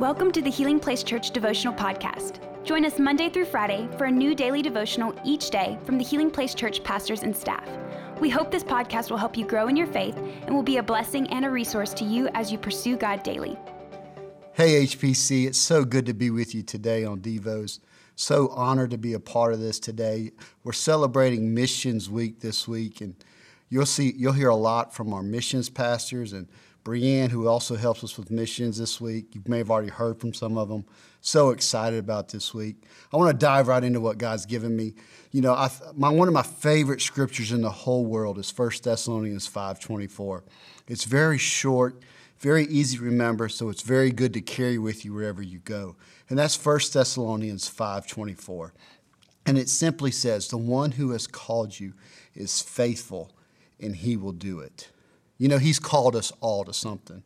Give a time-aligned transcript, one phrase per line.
[0.00, 2.40] Welcome to the Healing Place Church Devotional Podcast.
[2.64, 6.32] Join us Monday through Friday for a new daily devotional each day from the Healing
[6.32, 7.64] Place Church pastors and staff.
[8.18, 10.82] We hope this podcast will help you grow in your faith and will be a
[10.82, 13.56] blessing and a resource to you as you pursue God daily.
[14.54, 17.78] Hey, HPC, it's so good to be with you today on Devos.
[18.16, 20.32] So honored to be a part of this today.
[20.64, 23.14] We're celebrating Missions Week this week, and
[23.68, 26.48] you'll see you'll hear a lot from our missions pastors and
[26.84, 29.34] Brienne, who also helps us with missions this week.
[29.34, 30.84] You may have already heard from some of them.
[31.22, 32.76] So excited about this week.
[33.10, 34.92] I want to dive right into what God's given me.
[35.30, 38.70] You know, I, my, one of my favorite scriptures in the whole world is 1
[38.82, 40.42] Thessalonians 5.24.
[40.86, 42.02] It's very short,
[42.38, 45.96] very easy to remember, so it's very good to carry with you wherever you go.
[46.28, 48.72] And that's 1 Thessalonians 5.24.
[49.46, 51.94] And it simply says, the one who has called you
[52.34, 53.32] is faithful,
[53.80, 54.90] and he will do it.
[55.38, 57.22] You know, He's called us all to something.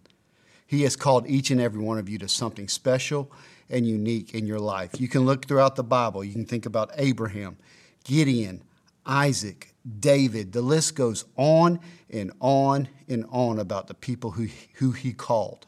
[0.67, 3.33] He has called each and every one of you to something special
[3.71, 5.01] and unique in your life.
[5.01, 6.23] You can look throughout the Bible.
[6.23, 7.57] You can think about Abraham,
[8.05, 8.63] Gideon,
[9.07, 10.53] Isaac, David.
[10.53, 15.67] The list goes on and on and on about the people who, who he called.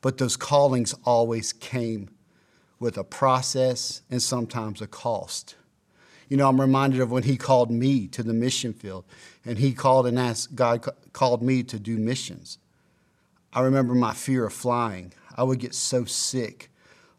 [0.00, 2.10] But those callings always came
[2.78, 5.56] with a process and sometimes a cost.
[6.28, 9.04] You know, I'm reminded of when he called me to the mission field
[9.44, 12.58] and he called and asked, God called me to do missions.
[13.52, 15.12] I remember my fear of flying.
[15.36, 16.70] I would get so sick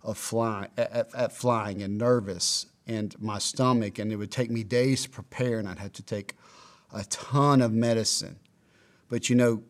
[0.03, 4.63] of flying, at, at flying and nervous and my stomach, and it would take me
[4.63, 6.35] days to prepare, and I'd have to take
[6.91, 8.39] a ton of medicine.
[9.09, 9.63] But you know,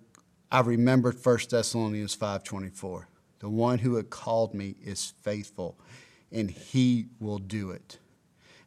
[0.52, 3.08] I remembered 1 Thessalonians 5:24.
[3.40, 5.78] The one who had called me is faithful,
[6.32, 8.00] and he will do it.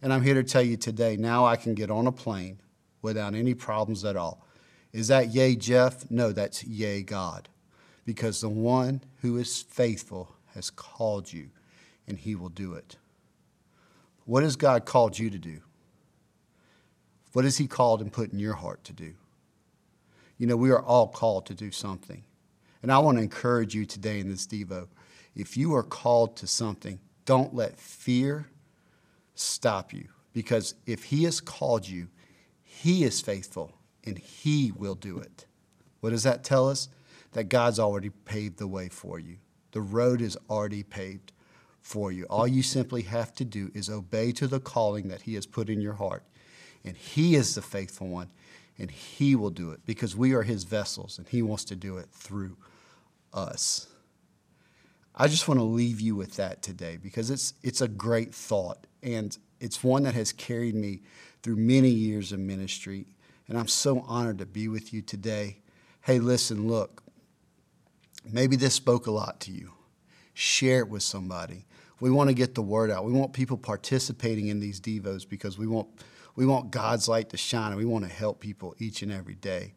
[0.02, 2.60] And I'm here to tell you today, now I can get on a plane
[3.02, 4.44] without any problems at all.
[4.92, 6.10] Is that yay, Jeff?
[6.10, 7.48] No, that's yay, God.
[8.04, 11.50] Because the one who is faithful has called you,
[12.08, 12.96] and he will do it.
[14.24, 15.60] What has God called you to do?
[17.32, 19.14] What has he called and put in your heart to do?
[20.36, 22.24] You know, we are all called to do something.
[22.82, 24.88] And I want to encourage you today in this Devo.
[25.36, 28.48] If you are called to something, don't let fear
[29.34, 30.08] stop you.
[30.32, 32.08] Because if he has called you,
[32.64, 33.72] he is faithful
[34.04, 35.46] and He will do it.
[36.00, 36.88] What does that tell us?
[37.32, 39.36] That God's already paved the way for you.
[39.72, 41.32] The road is already paved
[41.80, 42.24] for you.
[42.24, 45.70] All you simply have to do is obey to the calling that He has put
[45.70, 46.24] in your heart.
[46.84, 48.30] And He is the faithful one,
[48.78, 51.96] and He will do it because we are His vessels, and He wants to do
[51.96, 52.56] it through
[53.32, 53.86] us.
[55.14, 58.86] I just want to leave you with that today because it's, it's a great thought,
[59.02, 61.02] and it's one that has carried me
[61.42, 63.06] through many years of ministry.
[63.48, 65.58] And I'm so honored to be with you today.
[66.02, 67.02] Hey, listen, look,
[68.30, 69.72] maybe this spoke a lot to you.
[70.34, 71.66] Share it with somebody.
[72.00, 73.04] We want to get the word out.
[73.04, 75.88] We want people participating in these devos because we want
[76.34, 79.34] we want God's light to shine and we want to help people each and every
[79.34, 79.74] day.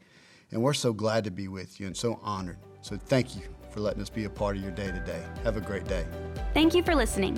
[0.51, 2.57] And we're so glad to be with you and so honored.
[2.81, 3.41] So thank you
[3.71, 5.21] for letting us be a part of your day today.
[5.43, 6.05] Have a great day.
[6.53, 7.37] Thank you for listening.